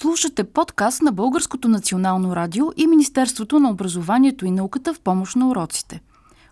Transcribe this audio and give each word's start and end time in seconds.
Слушате 0.00 0.44
подкаст 0.44 1.02
на 1.02 1.12
Българското 1.12 1.68
национално 1.68 2.36
радио 2.36 2.66
и 2.76 2.86
Министерството 2.86 3.60
на 3.60 3.70
образованието 3.70 4.46
и 4.46 4.50
науката 4.50 4.94
в 4.94 5.00
помощ 5.00 5.36
на 5.36 5.48
уроците. 5.48 6.00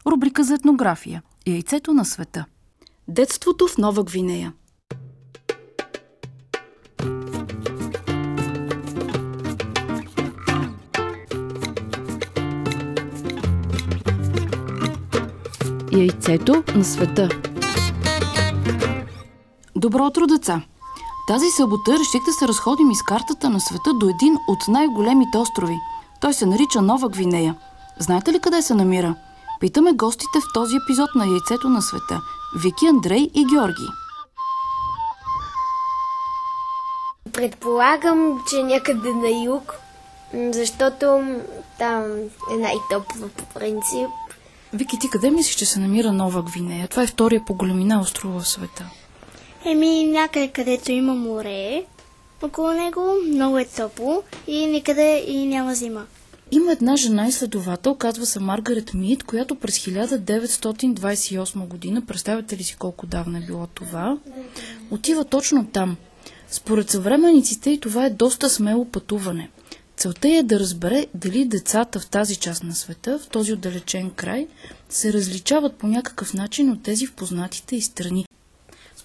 Рубрика 0.07 0.45
за 0.45 0.55
етнография– 0.55 1.23
Яйцето 1.47 1.93
на 1.93 2.05
света. 2.05 2.45
Детството 3.09 3.69
в 3.69 3.79
Нова 3.79 4.05
Гвинея. 4.05 4.53
Яйцето 15.93 16.65
на 16.75 16.85
света. 16.85 17.29
Добро 19.77 20.07
утро, 20.07 20.27
деца! 20.27 20.63
Тази 21.29 21.51
събота 21.51 21.93
реших 21.99 22.25
да 22.25 22.33
се 22.33 22.49
разходим 22.49 22.91
из 22.91 23.03
картата 23.03 23.51
на 23.51 23.61
света 23.61 23.91
до 23.95 24.09
един 24.09 24.37
от 24.49 24.69
най-големите 24.69 25.39
острови. 25.39 25.77
Той 26.21 26.35
се 26.35 26.47
нарича 26.47 26.83
Нова 26.83 27.09
Гвинея. 27.09 27.55
Знаете 27.99 28.33
ли 28.33 28.41
къде 28.41 28.63
се 28.63 28.75
намира? 28.75 29.15
Питаме 29.61 29.93
гостите 29.93 30.39
в 30.41 30.53
този 30.55 30.77
епизод 30.77 31.11
на 31.15 31.27
Яйцето 31.27 31.69
на 31.69 31.83
света– 31.83 32.21
Вики, 32.63 32.87
Андрей 32.87 33.31
и 33.35 33.47
Георги. 33.47 33.89
Предполагам, 37.33 38.45
че 38.51 38.63
някъде 38.63 39.13
на 39.13 39.45
юг, 39.45 39.75
защото 40.35 41.37
там 41.79 42.03
е 42.53 42.57
най-топло 42.57 43.29
по 43.29 43.45
принцип. 43.45 44.11
Вики, 44.73 44.99
ти 44.99 45.11
къде 45.11 45.31
мислиш, 45.31 45.55
че 45.55 45.67
се 45.67 45.81
намира 45.81 46.13
Нова 46.13 46.43
Гвинея? 46.43 46.89
Това 46.89 47.03
е 47.03 47.07
втория 47.07 47.45
по 47.45 47.55
големина 47.55 48.01
остров 48.01 48.43
в 48.43 48.49
света. 48.49 48.91
Еми, 49.71 50.05
някъде 50.05 50.49
където 50.49 50.93
има 50.93 51.15
море, 51.15 51.85
около 52.43 52.73
него 52.73 53.01
много 53.27 53.59
е 53.59 53.65
топло 53.65 54.23
и 54.47 54.67
никъде 54.67 55.25
и 55.27 55.47
няма 55.47 55.75
зима. 55.75 56.07
Има 56.51 56.73
една 56.73 56.97
жена 56.97 57.29
изследовател, 57.29 57.95
казва 57.95 58.27
се 58.27 58.41
Маргарет 58.41 58.95
Мид, 58.95 59.23
която 59.23 59.55
през 59.55 59.79
1928 59.79 61.67
година, 61.67 62.03
представяте 62.07 62.57
ли 62.57 62.63
си 62.63 62.77
колко 62.77 63.07
давна 63.07 63.39
е 63.39 63.41
било 63.41 63.67
това, 63.67 64.19
отива 64.91 65.25
точно 65.25 65.67
там. 65.67 65.97
Според 66.51 66.91
съвременниците 66.91 67.71
и 67.71 67.81
това 67.81 68.07
е 68.07 68.11
доста 68.11 68.51
смело 68.51 68.85
пътуване. 68.85 69.51
Целта 69.97 70.29
е 70.29 70.43
да 70.43 70.61
разбере 70.61 71.07
дали 71.15 71.45
децата 71.45 72.01
в 72.01 72.07
тази 72.07 72.37
част 72.37 72.65
на 72.65 72.75
света, 72.75 73.19
в 73.19 73.29
този 73.29 73.53
отдалечен 73.53 74.11
край, 74.11 74.47
се 74.89 75.13
различават 75.13 75.75
по 75.75 75.87
някакъв 75.87 76.35
начин 76.35 76.71
от 76.71 76.83
тези 76.83 77.07
в 77.07 77.13
познатите 77.13 77.77
и 77.77 77.81
страни. 77.81 78.28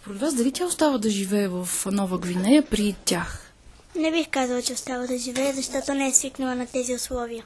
Според 0.03 0.21
вас, 0.21 0.33
дали 0.33 0.51
тя 0.51 0.65
остава 0.65 0.97
да 0.97 1.09
живее 1.09 1.47
в 1.47 1.69
Нова 1.85 2.17
Гвинея 2.17 2.65
при 2.65 2.95
тях? 3.05 3.51
Не 3.95 4.11
бих 4.11 4.29
казала, 4.29 4.61
че 4.61 4.73
остава 4.73 5.07
да 5.07 5.17
живее, 5.17 5.53
защото 5.53 5.93
не 5.93 6.07
е 6.07 6.13
свикнала 6.13 6.55
на 6.55 6.65
тези 6.65 6.95
условия. 6.95 7.43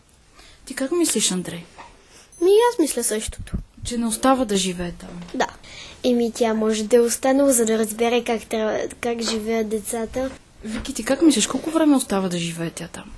Ти 0.66 0.73
как 0.73 0.91
мислиш, 0.91 1.31
Андрей? 1.31 1.64
Ми 2.41 2.49
аз 2.72 2.80
мисля 2.80 3.03
същото. 3.03 3.53
Че 3.86 3.97
не 3.97 4.05
остава 4.05 4.45
да 4.45 4.58
живее 4.58 4.91
там. 4.91 5.09
Да. 5.33 5.47
Еми 6.03 6.31
тя 6.31 6.53
може 6.53 6.83
да 6.83 6.95
е 6.95 6.99
останала, 6.99 7.53
за 7.53 7.66
да 7.66 7.77
разбере 7.77 8.23
как, 8.23 8.45
трябва, 8.45 8.80
как 9.02 9.21
живеят 9.21 9.69
децата. 9.69 10.31
Вики, 10.64 10.94
ти 10.94 11.03
как 11.03 11.21
мислиш, 11.21 11.47
колко 11.47 11.69
време 11.69 11.95
остава 11.95 12.30
да 12.30 12.38
живее 12.38 12.69
тя 12.69 12.88
там? 12.88 13.11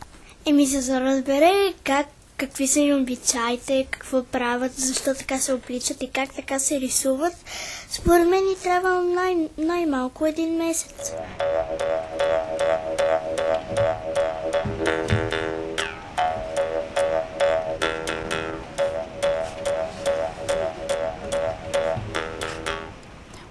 Еми, 0.45 0.65
за 0.65 0.93
да 0.93 1.01
разбере 1.01 1.73
как, 1.83 2.07
какви 2.39 2.67
са 2.67 2.79
им 2.79 3.01
обичаите, 3.01 3.87
какво 3.91 4.23
правят, 4.23 4.73
защо 4.73 5.13
така 5.17 5.37
се 5.37 5.53
обличат 5.53 6.03
и 6.03 6.09
как 6.09 6.35
така 6.35 6.59
се 6.59 6.79
рисуват, 6.79 7.33
според 7.89 8.27
мен 8.29 8.43
ни 8.45 8.55
трябва 8.63 9.01
най- 9.03 9.47
най-малко 9.57 10.25
един 10.25 10.57
месец. 10.57 11.13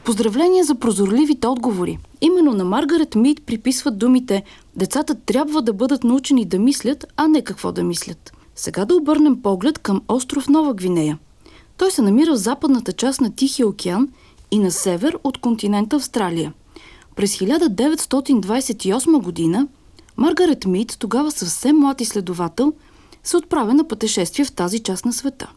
Поздравления 0.05 0.65
за 0.65 0.75
прозорливите 0.75 1.47
отговори. 1.47 1.99
Именно 2.21 2.53
на 2.53 2.65
Маргарет 2.65 3.15
Мид 3.15 3.47
приписват 3.47 3.99
думите 3.99 4.43
«Децата 4.77 5.15
трябва 5.15 5.63
да 5.63 5.73
бъдат 5.73 6.05
научени 6.05 6.45
да 6.45 6.59
мислят, 6.59 7.07
а 7.17 7.29
не 7.29 7.45
какво 7.45 7.73
да 7.73 7.85
мислят». 7.85 8.38
Сега 8.59 8.85
да 8.85 8.97
обърнем 8.97 9.43
поглед 9.43 9.79
към 9.79 10.03
остров 10.09 10.49
Нова 10.49 10.75
Гвинея. 10.75 11.19
Той 11.77 11.91
се 11.91 12.03
намира 12.03 12.33
в 12.33 12.37
западната 12.37 12.93
част 12.93 13.21
на 13.21 13.35
Тихия 13.35 13.69
океан 13.69 14.09
и 14.51 14.59
на 14.59 14.71
север 14.71 15.19
от 15.25 15.39
континента 15.39 15.97
Австралия. 15.97 16.53
През 17.17 17.39
1928 17.39 19.23
година 19.23 19.69
Маргарет 20.17 20.67
Мид, 20.67 20.97
тогава 20.99 21.31
съвсем 21.31 21.77
млад 21.77 22.01
изследовател, 22.01 22.73
се 23.25 23.37
отправя 23.37 23.75
на 23.75 23.89
пътешествие 23.89 24.45
в 24.45 24.53
тази 24.53 24.79
част 24.79 25.05
на 25.05 25.13
света. 25.13 25.51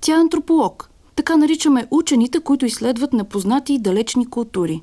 Тя 0.00 0.16
е 0.16 0.20
антрополог. 0.20 0.90
Така 1.16 1.36
наричаме 1.36 1.86
учените, 1.90 2.40
които 2.40 2.66
изследват 2.66 3.12
непознати 3.12 3.74
и 3.74 3.78
далечни 3.78 4.30
култури. 4.30 4.82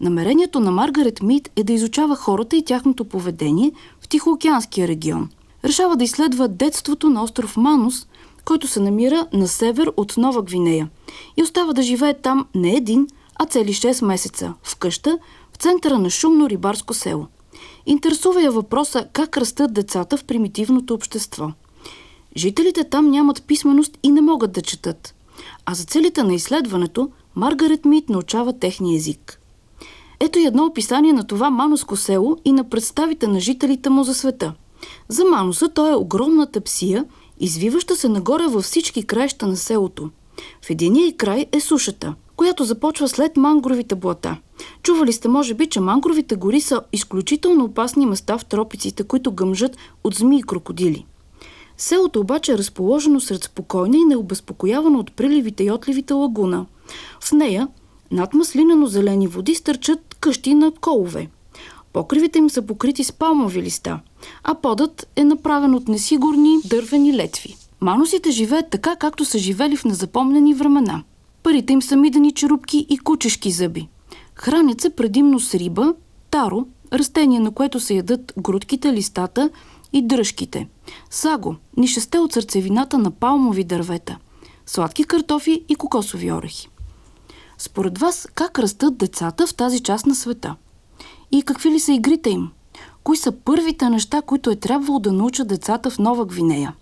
Намерението 0.00 0.60
на 0.60 0.70
Маргарет 0.70 1.22
Мид 1.22 1.50
е 1.56 1.64
да 1.64 1.72
изучава 1.72 2.16
хората 2.16 2.56
и 2.56 2.64
тяхното 2.64 3.04
поведение 3.04 3.72
в 4.00 4.08
Тихоокеанския 4.08 4.88
регион. 4.88 5.28
Решава 5.64 5.96
да 5.96 6.04
изследва 6.04 6.48
детството 6.48 7.10
на 7.10 7.22
остров 7.22 7.56
Манус, 7.56 8.06
който 8.44 8.68
се 8.68 8.80
намира 8.80 9.26
на 9.32 9.48
север 9.48 9.92
от 9.96 10.16
Нова 10.16 10.42
Гвинея 10.42 10.88
и 11.36 11.42
остава 11.42 11.72
да 11.72 11.82
живее 11.82 12.14
там 12.14 12.46
не 12.54 12.76
един, 12.76 13.06
а 13.34 13.46
цели 13.46 13.74
6 13.74 14.04
месеца, 14.04 14.54
в 14.62 14.76
къща, 14.76 15.18
в 15.52 15.56
центъра 15.56 15.98
на 15.98 16.10
шумно 16.10 16.48
рибарско 16.48 16.94
село. 16.94 17.26
Интересува 17.86 18.42
я 18.42 18.50
въпроса 18.50 19.06
как 19.12 19.36
растат 19.36 19.72
децата 19.72 20.16
в 20.16 20.24
примитивното 20.24 20.94
общество. 20.94 21.52
Жителите 22.36 22.84
там 22.84 23.10
нямат 23.10 23.42
писменост 23.42 23.98
и 24.02 24.10
не 24.10 24.20
могат 24.20 24.52
да 24.52 24.62
четат. 24.62 25.14
А 25.66 25.74
за 25.74 25.84
целите 25.84 26.22
на 26.22 26.34
изследването 26.34 27.10
Маргарет 27.34 27.84
Мит 27.84 28.08
научава 28.08 28.58
техния 28.58 28.96
език. 28.96 29.40
Ето 30.20 30.38
и 30.38 30.46
едно 30.46 30.64
описание 30.66 31.12
на 31.12 31.26
това 31.26 31.50
мануско 31.50 31.96
село 31.96 32.36
и 32.44 32.52
на 32.52 32.64
представите 32.64 33.26
на 33.26 33.40
жителите 33.40 33.90
му 33.90 34.04
за 34.04 34.14
света. 34.14 34.54
За 35.08 35.24
Мануса 35.24 35.68
той 35.68 35.90
е 35.90 35.96
огромната 35.96 36.60
псия, 36.60 37.04
извиваща 37.40 37.96
се 37.96 38.08
нагоре 38.08 38.46
във 38.46 38.64
всички 38.64 39.02
краища 39.02 39.46
на 39.46 39.56
селото. 39.56 40.10
В 40.62 40.70
единия 40.70 41.16
край 41.16 41.46
е 41.52 41.60
сушата, 41.60 42.14
която 42.36 42.64
започва 42.64 43.08
след 43.08 43.36
мангровите 43.36 43.94
блата. 43.94 44.36
Чували 44.82 45.12
сте, 45.12 45.28
може 45.28 45.54
би, 45.54 45.66
че 45.66 45.80
мангровите 45.80 46.36
гори 46.36 46.60
са 46.60 46.82
изключително 46.92 47.64
опасни 47.64 48.06
места 48.06 48.38
в 48.38 48.44
тропиците, 48.44 49.04
които 49.04 49.32
гъмжат 49.32 49.76
от 50.04 50.14
змии 50.14 50.38
и 50.38 50.42
крокодили. 50.42 51.06
Селото 51.76 52.20
обаче 52.20 52.52
е 52.52 52.58
разположено 52.58 53.20
сред 53.20 53.44
спокойна 53.44 53.96
и 53.96 54.04
необезпокоявано 54.04 54.98
от 54.98 55.12
приливите 55.12 55.64
и 55.64 55.70
отливите 55.70 56.12
лагуна. 56.12 56.66
В 57.20 57.32
нея, 57.32 57.68
над 58.10 58.34
маслинено-зелени 58.34 59.26
води, 59.26 59.54
стърчат 59.54 60.16
къщи 60.20 60.54
на 60.54 60.72
колове. 60.72 61.28
Покривите 61.92 62.38
им 62.38 62.50
са 62.50 62.62
покрити 62.62 63.04
с 63.04 63.12
палмови 63.12 63.62
листа, 63.62 64.00
а 64.44 64.54
подът 64.54 65.08
е 65.16 65.24
направен 65.24 65.74
от 65.74 65.88
несигурни 65.88 66.56
дървени 66.64 67.16
летви. 67.16 67.56
Манусите 67.80 68.30
живеят 68.30 68.70
така, 68.70 68.96
както 68.96 69.24
са 69.24 69.38
живели 69.38 69.76
в 69.76 69.84
незапомнени 69.84 70.54
времена. 70.54 71.02
Парите 71.42 71.72
им 71.72 71.82
са 71.82 71.96
мидени 71.96 72.32
черупки 72.32 72.86
и 72.88 72.98
кучешки 72.98 73.50
зъби. 73.50 73.88
Хранят 74.34 74.80
се 74.80 74.90
предимно 74.90 75.40
с 75.40 75.54
риба, 75.54 75.94
таро, 76.30 76.66
растение 76.92 77.40
на 77.40 77.50
което 77.50 77.80
се 77.80 77.94
ядат 77.94 78.32
грудките, 78.38 78.92
листата 78.92 79.50
и 79.92 80.06
дръжките. 80.06 80.68
Саго, 81.10 81.56
нишесте 81.76 82.18
от 82.18 82.32
сърцевината 82.32 82.98
на 82.98 83.10
палмови 83.10 83.64
дървета, 83.64 84.18
сладки 84.66 85.04
картофи 85.04 85.64
и 85.68 85.74
кокосови 85.74 86.32
орехи. 86.32 86.68
Според 87.58 87.98
вас, 87.98 88.28
как 88.34 88.58
растат 88.58 88.96
децата 88.96 89.46
в 89.46 89.54
тази 89.54 89.80
част 89.80 90.06
на 90.06 90.14
света? 90.14 90.56
И 91.32 91.42
какви 91.42 91.70
ли 91.70 91.80
са 91.80 91.92
игрите 91.92 92.30
им? 92.30 92.50
Кои 93.08 93.16
са 93.16 93.32
първите 93.32 93.88
неща, 93.88 94.22
които 94.22 94.50
е 94.50 94.56
трябвало 94.56 94.98
да 94.98 95.12
научат 95.12 95.48
децата 95.48 95.90
в 95.90 95.98
Нова 95.98 96.26
Гвинея? 96.26 96.74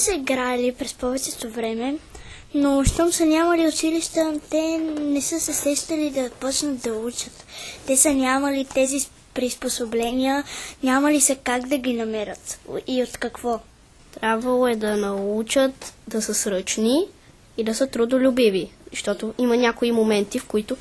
Са 0.00 0.14
играли 0.14 0.72
през 0.72 0.94
повечето 0.94 1.50
време, 1.50 1.96
но 2.54 2.84
щом 2.84 3.12
са 3.12 3.26
нямали 3.26 3.68
училища, 3.68 4.40
те 4.50 4.78
не 5.00 5.20
са 5.20 5.40
се 5.40 5.52
сещали 5.52 6.10
да 6.10 6.30
почнат 6.30 6.80
да 6.80 6.92
учат. 6.92 7.44
Те 7.86 7.96
са 7.96 8.14
нямали 8.14 8.64
тези 8.64 9.08
приспособления, 9.34 10.44
няма 10.82 11.12
ли 11.12 11.20
се 11.20 11.36
как 11.36 11.66
да 11.66 11.78
ги 11.78 11.92
намерят 11.92 12.60
и 12.86 13.02
от 13.02 13.18
какво? 13.18 13.60
Трябвало 14.20 14.66
е 14.66 14.76
да 14.76 14.96
научат 14.96 15.94
да 16.08 16.22
са 16.22 16.34
сръчни 16.34 17.06
и 17.56 17.64
да 17.64 17.74
са 17.74 17.86
трудолюбиви, 17.86 18.70
защото 18.90 19.34
има 19.38 19.56
някои 19.56 19.92
моменти, 19.92 20.38
в 20.38 20.46
които 20.46 20.76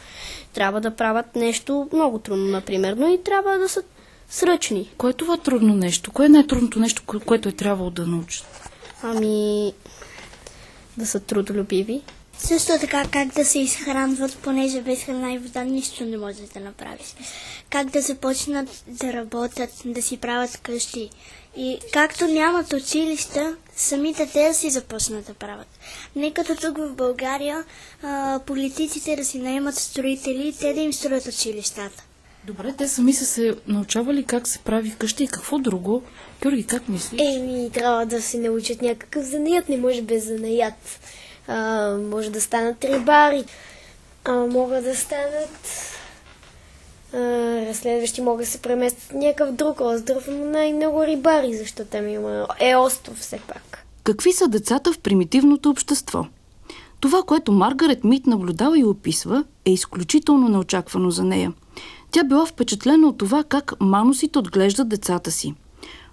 трябва 0.54 0.82
да 0.82 0.96
правят 0.96 1.36
нещо 1.36 1.90
много 1.94 2.20
трудно, 2.20 2.46
например, 2.46 2.94
но 2.98 3.08
и 3.08 3.24
трябва 3.24 3.58
да 3.58 3.70
са 3.70 3.84
сръчни. 4.30 4.90
Кое 4.98 5.10
е 5.10 5.14
това 5.14 5.38
трудно 5.38 5.76
нещо? 5.76 6.12
Кое 6.12 6.26
е 6.26 6.30
най-трудното 6.30 6.80
нещо, 6.80 7.04
което 7.26 7.50
е 7.50 7.52
трябвало 7.52 7.90
да 7.90 8.08
научат? 8.08 8.59
Ами, 9.04 9.74
да 10.98 11.06
са 11.06 11.20
трудолюбиви. 11.20 12.02
Също 12.38 12.72
така 12.80 13.04
как 13.12 13.28
да 13.28 13.46
се 13.46 13.60
изхранват, 13.60 14.38
понеже 14.38 14.82
без 14.82 15.04
храна 15.04 15.34
и 15.34 15.38
вода 15.38 15.64
нищо 15.64 16.06
не 16.06 16.18
може 16.18 16.42
да 16.54 16.60
направиш. 16.60 17.16
Как 17.70 17.90
да 17.90 18.02
започнат 18.02 18.84
да 18.88 19.14
работят, 19.14 19.70
да 19.86 20.02
си 20.02 20.18
правят 20.18 20.58
къщи. 20.58 21.10
И 21.58 21.80
както 21.94 22.28
нямат 22.28 22.74
училища, 22.74 23.56
самите 23.76 24.30
те 24.34 24.48
да 24.48 24.54
си 24.54 24.70
започнат 24.70 25.26
да 25.26 25.34
правят. 25.34 25.68
Не 26.16 26.34
като 26.34 26.56
тук 26.56 26.78
в 26.78 26.96
България 26.96 27.64
а, 28.04 28.40
политиците 28.46 29.16
да 29.16 29.26
си 29.26 29.40
наемат 29.40 29.76
строители 29.76 30.56
те 30.60 30.74
да 30.74 30.80
им 30.80 30.94
строят 30.94 31.26
училищата. 31.26 32.04
Добре, 32.50 32.74
те 32.78 32.88
сами 32.88 33.14
са 33.14 33.26
се 33.26 33.56
научавали 33.68 34.24
как 34.24 34.48
се 34.48 34.60
прави 34.60 34.96
къща 35.00 35.24
и 35.24 35.28
какво 35.28 35.58
друго. 35.58 36.04
Георги, 36.42 36.64
как 36.64 36.90
мислиш? 36.90 37.22
Еми, 37.22 37.70
трябва 37.74 38.06
да 38.06 38.22
се 38.22 38.38
научат 38.38 38.82
някакъв 38.82 39.24
занаят, 39.24 39.70
не 39.70 39.78
може 39.78 40.02
без 40.02 40.28
занаят. 40.28 41.00
А, 41.48 41.92
може 41.98 42.30
да 42.30 42.42
станат 42.42 42.86
рибари, 42.86 43.44
а, 44.26 44.34
могат 44.34 44.84
да 44.84 44.96
станат 44.96 45.68
а, 47.14 47.18
разследващи, 47.66 48.22
могат 48.22 48.46
да 48.46 48.52
се 48.52 48.62
преместят 48.62 49.14
някакъв 49.14 49.56
друг 49.56 49.82
остров, 49.82 50.28
но 50.32 50.46
най-много 50.46 51.06
рибари, 51.06 51.58
защото 51.58 51.90
там 51.90 52.08
има 52.08 52.48
е 52.60 52.76
остров 52.76 53.18
все 53.18 53.40
пак. 53.48 53.86
Какви 54.04 54.34
са 54.34 54.48
децата 54.48 54.94
в 54.94 55.00
примитивното 55.00 55.70
общество? 55.70 56.26
Това, 57.00 57.24
което 57.24 57.52
Маргарет 57.52 58.04
Мит 58.04 58.28
наблюдава 58.28 58.80
и 58.80 58.84
описва, 58.84 59.44
е 59.66 59.72
изключително 59.72 60.50
неочаквано 60.50 61.12
за 61.12 61.24
нея. 61.24 61.54
Тя 62.12 62.24
била 62.24 62.46
впечатлена 62.46 63.08
от 63.08 63.18
това 63.18 63.44
как 63.44 63.74
манусите 63.80 64.40
отглеждат 64.40 64.90
децата 64.90 65.32
си. 65.32 65.54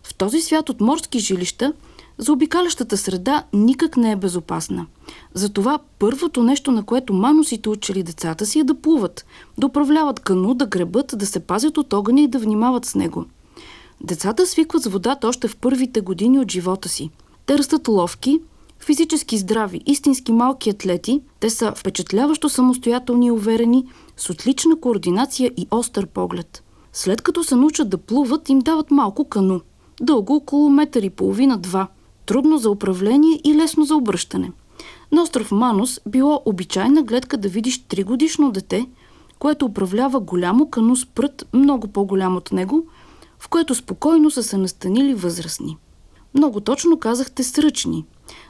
В 0.02 0.14
този 0.14 0.40
свят 0.40 0.68
от 0.68 0.80
морски 0.80 1.18
жилища 1.18 1.72
за 2.18 2.32
обикалящата 2.32 2.96
среда 2.96 3.44
никак 3.52 3.96
не 3.96 4.12
е 4.12 4.16
безопасна. 4.16 4.86
Затова 5.34 5.78
първото 5.98 6.42
нещо, 6.42 6.70
на 6.70 6.82
което 6.82 7.12
манусите 7.12 7.68
учили 7.68 8.02
децата 8.02 8.46
си 8.46 8.58
е 8.58 8.64
да 8.64 8.74
плуват, 8.74 9.26
да 9.58 9.66
управляват 9.66 10.20
кану, 10.20 10.54
да 10.54 10.66
гребат, 10.66 11.14
да 11.16 11.26
се 11.26 11.40
пазят 11.40 11.78
от 11.78 11.92
огъня 11.92 12.20
и 12.20 12.28
да 12.28 12.38
внимават 12.38 12.84
с 12.84 12.94
него. 12.94 13.24
Децата 14.00 14.46
свикват 14.46 14.82
с 14.82 14.88
водата 14.88 15.28
още 15.28 15.48
в 15.48 15.56
първите 15.56 16.00
години 16.00 16.38
от 16.38 16.50
живота 16.50 16.88
си. 16.88 17.10
Те 17.46 17.58
растат 17.58 17.88
ловки, 17.88 18.40
физически 18.80 19.38
здрави, 19.38 19.80
истински 19.86 20.32
малки 20.32 20.70
атлети, 20.70 21.20
те 21.40 21.50
са 21.50 21.72
впечатляващо 21.76 22.48
самостоятелни 22.48 23.26
и 23.26 23.30
уверени, 23.30 23.86
с 24.16 24.30
отлична 24.30 24.80
координация 24.80 25.50
и 25.56 25.66
остър 25.70 26.06
поглед. 26.06 26.62
След 26.92 27.22
като 27.22 27.44
се 27.44 27.56
научат 27.56 27.88
да 27.88 27.98
плуват, 27.98 28.48
им 28.48 28.58
дават 28.58 28.90
малко 28.90 29.24
кану. 29.24 29.60
Дълго 30.00 30.34
около 30.36 30.70
метър 30.70 31.02
и 31.02 31.10
половина-два. 31.10 31.88
Трудно 32.26 32.58
за 32.58 32.70
управление 32.70 33.40
и 33.44 33.54
лесно 33.54 33.84
за 33.84 33.96
обръщане. 33.96 34.52
На 35.12 35.22
остров 35.22 35.52
Манус 35.52 36.00
било 36.08 36.42
обичайна 36.44 37.02
гледка 37.02 37.36
да 37.36 37.48
видиш 37.48 37.84
тригодишно 37.84 38.50
дете, 38.50 38.86
което 39.38 39.66
управлява 39.66 40.20
голямо 40.20 40.70
кану 40.70 40.96
с 40.96 41.06
прът, 41.06 41.48
много 41.52 41.88
по-голям 41.88 42.36
от 42.36 42.52
него, 42.52 42.86
в 43.38 43.48
което 43.48 43.74
спокойно 43.74 44.30
са 44.30 44.42
се 44.42 44.56
настанили 44.56 45.14
възрастни. 45.14 45.76
Много 46.34 46.60
точно 46.60 46.98
казахте 46.98 47.44
сръчни, 47.44 48.04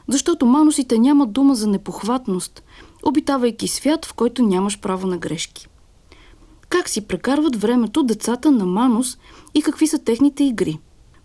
защото 0.07 0.45
манусите 0.45 0.97
нямат 0.97 1.31
дума 1.31 1.55
за 1.55 1.67
непохватност, 1.67 2.63
обитавайки 3.03 3.67
свят, 3.67 4.05
в 4.05 4.13
който 4.13 4.43
нямаш 4.43 4.79
право 4.79 5.07
на 5.07 5.17
грешки. 5.17 5.67
Как 6.69 6.89
си 6.89 7.07
прекарват 7.07 7.55
времето 7.55 8.03
децата 8.03 8.51
на 8.51 8.65
Манус 8.65 9.17
и 9.53 9.61
какви 9.61 9.87
са 9.87 9.99
техните 9.99 10.43
игри? 10.43 10.79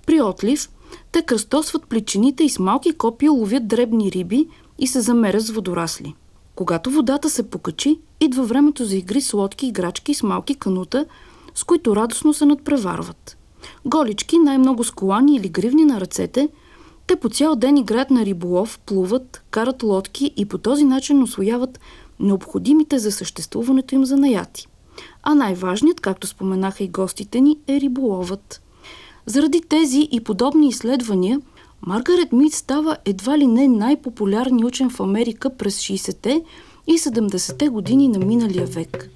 При 0.06 0.20
отлив 0.20 0.70
те 1.12 1.22
кръстосват 1.22 1.86
плечените 1.86 2.44
и 2.44 2.48
с 2.48 2.58
малки 2.58 2.92
копия 2.92 3.32
ловят 3.32 3.68
дребни 3.68 4.12
риби 4.12 4.48
и 4.78 4.86
се 4.86 5.00
замерят 5.00 5.42
с 5.42 5.50
водорасли. 5.50 6.14
Когато 6.54 6.90
водата 6.90 7.30
се 7.30 7.50
покачи, 7.50 8.00
идва 8.20 8.44
времето 8.44 8.84
за 8.84 8.96
игри 8.96 9.20
с 9.20 9.32
лодки, 9.32 9.66
играчки 9.66 10.14
с 10.14 10.22
малки 10.22 10.54
канута, 10.54 11.06
с 11.54 11.64
които 11.64 11.96
радостно 11.96 12.34
се 12.34 12.46
надпреварват. 12.46 13.38
Голички, 13.84 14.38
най-много 14.38 14.84
с 14.84 14.90
колани 14.90 15.36
или 15.36 15.48
гривни 15.48 15.84
на 15.84 16.00
ръцете, 16.00 16.48
те 17.06 17.16
по 17.16 17.28
цял 17.28 17.56
ден 17.56 17.76
играят 17.76 18.10
на 18.10 18.24
риболов, 18.24 18.78
плуват, 18.86 19.42
карат 19.50 19.82
лодки 19.82 20.32
и 20.36 20.46
по 20.46 20.58
този 20.58 20.84
начин 20.84 21.22
освояват 21.22 21.80
необходимите 22.20 22.98
за 22.98 23.12
съществуването 23.12 23.94
им 23.94 24.04
занаяти. 24.04 24.66
А 25.22 25.34
най-важният, 25.34 26.00
както 26.00 26.26
споменаха 26.26 26.84
и 26.84 26.88
гостите 26.88 27.40
ни, 27.40 27.58
е 27.68 27.80
риболовът. 27.80 28.62
Заради 29.26 29.60
тези 29.68 30.08
и 30.12 30.20
подобни 30.20 30.68
изследвания, 30.68 31.40
Маргарет 31.86 32.32
Мид 32.32 32.54
става 32.54 32.96
едва 33.04 33.38
ли 33.38 33.46
не 33.46 33.68
най-популярният 33.68 34.68
учен 34.68 34.90
в 34.90 35.00
Америка 35.00 35.50
през 35.56 35.78
60-те 35.78 36.42
и 36.86 36.98
70-те 36.98 37.68
години 37.68 38.08
на 38.08 38.18
миналия 38.18 38.66
век. 38.66 39.10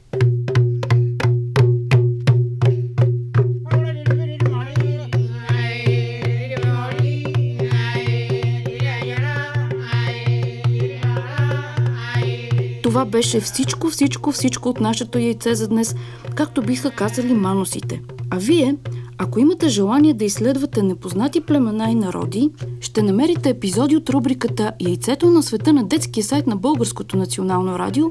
Това 12.96 13.04
беше 13.04 13.40
всичко, 13.40 13.90
всичко, 13.90 14.32
всичко 14.32 14.68
от 14.68 14.80
нашето 14.80 15.18
яйце 15.18 15.54
за 15.54 15.68
днес, 15.68 15.94
както 16.34 16.62
биха 16.62 16.90
казали 16.90 17.34
манусите. 17.34 18.02
А 18.30 18.38
вие, 18.38 18.76
ако 19.18 19.40
имате 19.40 19.68
желание 19.68 20.14
да 20.14 20.24
изследвате 20.24 20.82
непознати 20.82 21.40
племена 21.40 21.90
и 21.90 21.94
народи, 21.94 22.50
ще 22.80 23.02
намерите 23.02 23.48
епизоди 23.48 23.96
от 23.96 24.10
рубриката 24.10 24.72
Яйцето 24.80 25.30
на 25.30 25.42
света 25.42 25.72
на 25.72 25.84
детския 25.84 26.24
сайт 26.24 26.46
на 26.46 26.56
Българското 26.56 27.16
национално 27.16 27.78
радио, 27.78 28.06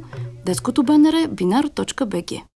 детското 0.45 0.83
БНР. 0.83 1.29